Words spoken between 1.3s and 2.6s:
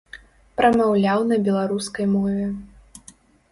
на беларускай мове.